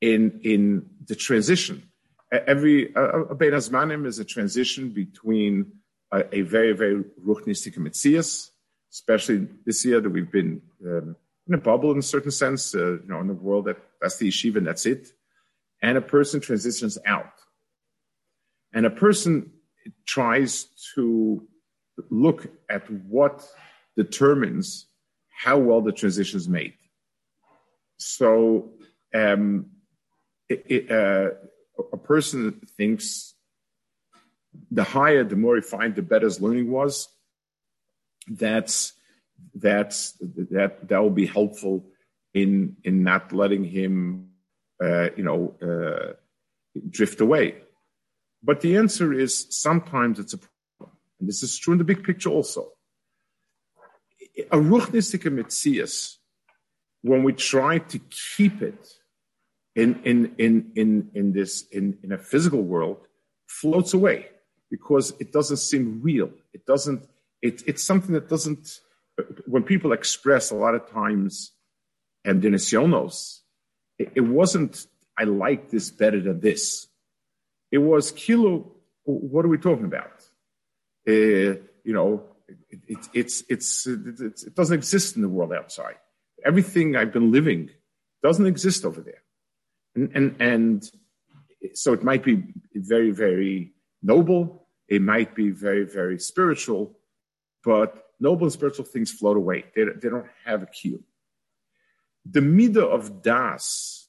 [0.00, 1.88] in in the transition
[2.32, 5.72] every a Bein Hazmanim is a transition between
[6.10, 8.50] a, a very very ruchnistic mitzias,
[8.90, 11.16] especially this year that we've been um,
[11.46, 14.16] in a bubble in a certain sense, uh, you know, in the world that that's
[14.16, 15.12] the yeshiva and that's it,
[15.82, 17.34] and a person transitions out,
[18.72, 19.52] and a person
[20.06, 21.46] tries to
[22.10, 23.44] look at what
[23.96, 24.86] determines
[25.28, 26.74] how well the transition is made.
[27.98, 28.70] So.
[29.14, 29.66] Um,
[30.48, 31.30] it, it, uh,
[31.92, 33.34] a person thinks
[34.70, 37.08] the higher, the more refined, the better his learning was.
[38.28, 38.92] That's
[39.54, 41.86] that's that that will be helpful
[42.34, 44.31] in in not letting him,
[44.82, 46.12] uh, you know, uh,
[46.90, 47.56] drift away.
[48.42, 52.02] But the answer is sometimes it's a problem, and this is true in the big
[52.02, 52.72] picture also.
[54.50, 56.16] A ruchnistic mitzias,
[57.02, 57.98] when we try to
[58.36, 58.82] keep it
[59.76, 63.06] in in in in in this in in a physical world
[63.46, 64.26] floats away
[64.70, 66.30] because it doesn't seem real.
[66.52, 67.06] It doesn't.
[67.40, 68.80] It, it's something that doesn't.
[69.46, 71.52] When people express a lot of times,
[72.24, 73.41] and denisionos,
[74.02, 74.86] it, it wasn't.
[75.18, 76.88] I like this better than this.
[77.70, 78.72] It was kilo.
[79.04, 80.22] What are we talking about?
[81.08, 82.22] Uh, you know,
[82.70, 85.96] it, it, it's, it's, it's, it doesn't exist in the world outside.
[86.44, 87.70] Everything I've been living
[88.22, 89.22] doesn't exist over there.
[89.94, 90.90] And, and, and
[91.74, 92.42] so it might be
[92.74, 93.72] very, very
[94.02, 94.66] noble.
[94.88, 96.98] It might be very, very spiritual,
[97.64, 97.90] but
[98.20, 99.64] noble and spiritual things float away.
[99.74, 101.02] They, they don't have a cue.
[102.24, 104.08] The midah of das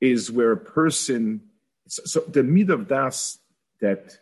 [0.00, 1.42] is where a person,
[1.86, 3.38] so, so the midah of das
[3.80, 4.18] that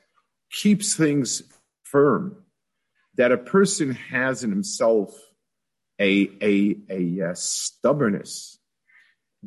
[0.50, 1.42] keeps things
[1.84, 2.36] firm,
[3.16, 5.14] that a person has in himself
[6.00, 8.58] a, a, a, a stubbornness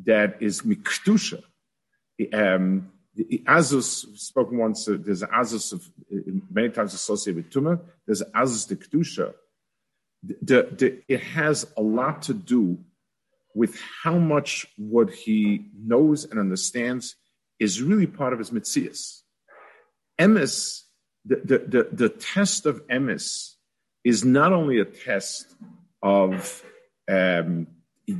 [0.03, 1.41] that is mikdusha.
[2.33, 4.87] Um, Azus spoken once.
[4.87, 5.89] Uh, there's Azus of
[6.49, 7.79] many times associated with Tumah.
[8.05, 9.33] There's Azus the kedusha.
[10.23, 12.79] The, the, it has a lot to do
[13.53, 17.15] with how much what he knows and understands
[17.59, 19.21] is really part of his mitzias.
[20.19, 20.81] Emes,
[21.25, 23.55] the, the, the, the test of emes
[24.03, 25.55] is not only a test
[26.01, 26.63] of
[27.09, 27.67] um,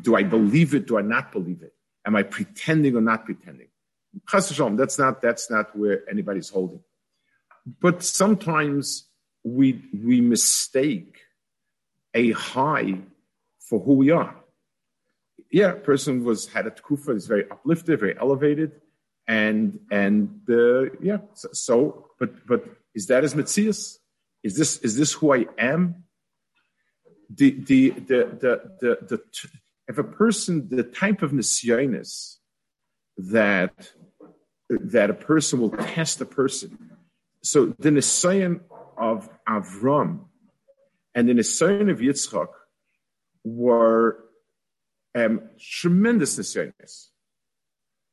[0.02, 1.74] do I believe it, do I not believe it?
[2.06, 3.68] Am I pretending or not pretending?
[4.28, 6.82] That's not that's not where anybody's holding.
[7.80, 9.08] But sometimes
[9.44, 11.20] we we mistake
[12.14, 13.00] a high
[13.60, 14.36] for who we are.
[15.52, 18.72] Yeah, person was had a tkufa, is very uplifted, very elevated,
[19.28, 21.18] and and uh, yeah.
[21.34, 23.98] So, so, but but is that as mitzias?
[24.44, 26.04] Is this is this who I am?
[27.30, 29.22] The the the the the, the
[29.88, 32.38] if a person the type of nisyonis
[33.18, 33.92] that
[34.70, 36.92] that a person will test a person.
[37.44, 38.62] So the Nisayan
[38.98, 40.26] of Avram
[41.14, 42.48] and the Nisayan of Yitzchak
[43.44, 44.24] were
[45.16, 47.08] um, tremendous Nisayanis,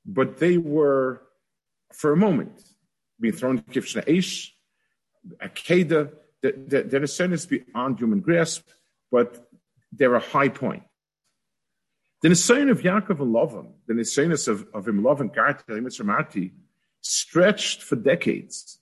[0.04, 1.22] but they were,
[1.92, 2.62] for a moment,
[3.20, 4.50] being thrown to Kivshna Eish,
[5.42, 8.68] Akeda, the, the, the Nisayanis beyond human grasp,
[9.10, 9.48] but
[9.92, 10.84] they're a high point.
[12.22, 16.50] The Nisayan of Yaakov and Lavan, the Nisayanis of, of Imlov and Garta,
[17.00, 18.78] stretched for decades.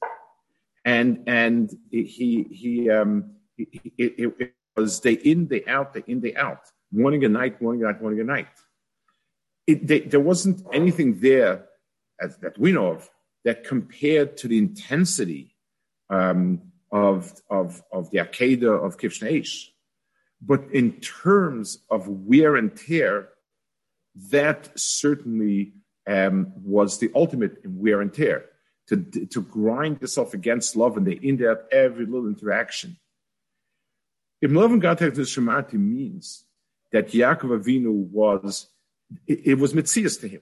[0.85, 6.21] And, and he, he, um, it, it, it, was day in, day out, day in,
[6.21, 8.49] day out, morning and night, morning and night, morning and night.
[9.67, 11.67] It, they, there wasn't anything there
[12.21, 13.11] as, that we know of
[13.45, 15.57] that compared to the intensity
[16.11, 19.67] um, of, of, of the Akedah of Kivshneish.
[20.41, 23.31] But in terms of wear and tear,
[24.31, 25.75] that certainly
[26.07, 28.47] um, was the ultimate in wear and tear.
[28.89, 32.97] To, to grind yourself against Lavan they in depth every little interaction.
[34.41, 36.46] If Lavan God Shemati means
[36.97, 38.69] that Yaakov Avinu was,
[39.27, 40.41] it, it was mitzias to him.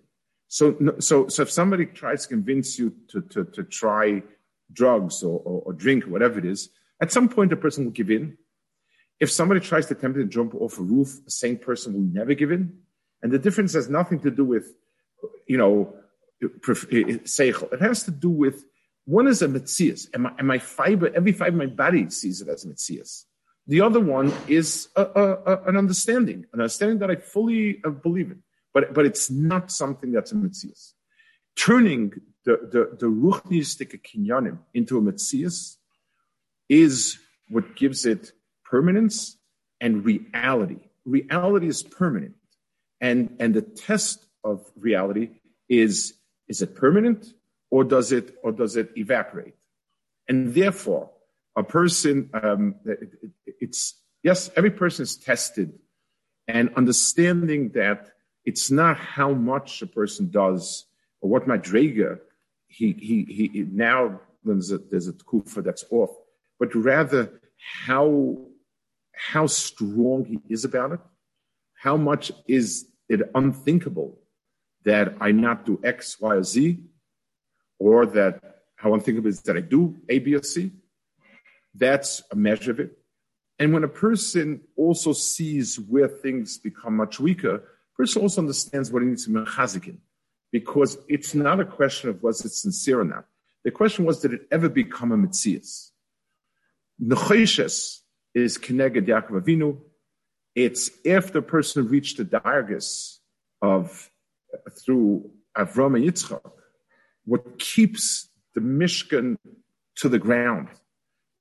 [0.48, 4.22] So, so, so if somebody tries to convince you to, to, to try
[4.72, 7.92] drugs or, or, or drink or whatever it is, at some point the person will
[7.92, 8.38] give in
[9.20, 12.00] if somebody tries to tempt attempt to jump off a roof, a sane person will
[12.00, 12.78] never give in.
[13.22, 14.74] And the difference has nothing to do with,
[15.46, 15.94] you know,
[16.42, 17.72] eh, eh, seichel.
[17.72, 18.64] It has to do with
[19.06, 22.40] one is a mitzias, and my, and my fiber, every fiber of my body sees
[22.40, 23.24] it as a mitzias.
[23.66, 27.90] The other one is a, a, a, an understanding, an understanding that I fully uh,
[27.90, 28.42] believe in,
[28.72, 30.92] but but it's not something that's a mitzias.
[31.56, 32.12] Turning
[32.44, 35.76] the the the ruchnistic kinyanim into a mitzias
[36.68, 38.32] is what gives it
[38.64, 39.36] permanence
[39.80, 40.78] and reality.
[41.04, 42.34] Reality is permanent.
[43.00, 45.30] And, and the test of reality
[45.68, 46.14] is,
[46.48, 47.34] is it permanent
[47.70, 49.54] or does it, or does it evaporate?
[50.28, 51.10] And therefore,
[51.56, 53.14] a person, um, it,
[53.60, 55.72] it's, yes, every person is tested
[56.48, 58.10] and understanding that
[58.44, 60.86] it's not how much a person does
[61.20, 62.18] or what madrega
[62.66, 66.10] he, he, he, now there's a, there's a kufa that's off,
[66.58, 67.40] but rather
[67.86, 68.36] how
[69.14, 71.00] how strong he is about it,
[71.74, 74.18] how much is it unthinkable
[74.84, 76.80] that I not do X, Y, or Z,
[77.78, 78.42] or that
[78.76, 80.72] how unthinkable is that I do A, B, or C.
[81.74, 82.98] That's a measure of it.
[83.58, 88.90] And when a person also sees where things become much weaker, a person also understands
[88.90, 89.98] what he needs to be mechazikin.
[90.52, 93.26] Because it's not a question of was it sincere or not.
[93.64, 95.90] The question was, did it ever become a mitzias?
[97.02, 98.00] Nechoshes,
[98.34, 99.78] is Keneged Yaakov Avinu.
[100.54, 103.18] It's if the person reached the dargis
[103.62, 104.10] of
[104.84, 106.50] through Avram and Yitzchak,
[107.24, 109.36] what keeps the Mishkan
[109.96, 110.68] to the ground,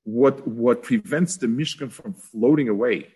[0.04, 3.08] what what prevents the Mishkan from floating away,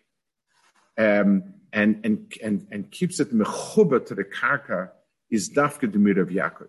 [0.96, 4.90] um, and and and and keeps it mechuba to the karka
[5.30, 6.68] is dafka the mid of Yaakov.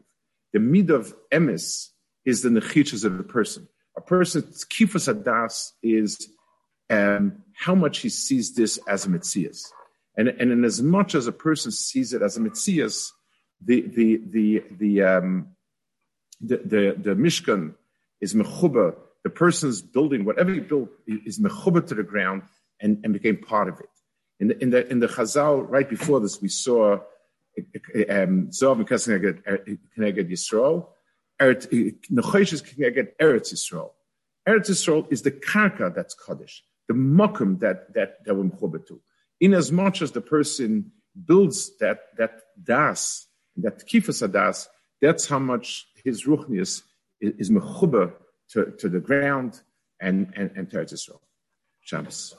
[0.54, 1.90] The mid of emes
[2.26, 3.68] is the nechichas of the person.
[3.98, 6.30] A person's kifas adas is
[6.90, 9.64] um, how much he sees this as a mitzias.
[10.18, 13.10] And, and in as much as a person sees it as a mitzias,
[13.64, 15.48] the, the, the, the, um,
[16.42, 17.76] the, the, the Mishkan
[18.22, 22.44] is mechuba, the person's building, whatever he built is mechuba to the ground,
[22.82, 23.90] and, and became part of it.
[24.40, 26.94] In the, in the, in the Chazal, right before this, we saw
[28.10, 30.88] um, Zov and Keneged Yisrael,
[31.42, 33.92] Nechoshes Keneged Eretz Yisrael.
[34.48, 39.02] Eretz Yisrael is the karka that's Kaddish, the mokum that, that, that we're to.
[39.42, 40.92] In as much as the person
[41.26, 44.70] builds that, that das, that kifas das,
[45.02, 46.84] that's how much his ruchnius
[47.20, 48.14] is, is mechuba
[48.52, 49.62] to, to the ground
[50.00, 51.20] and, and, and to Eretz Yisrael.
[51.82, 52.36] Shabbos.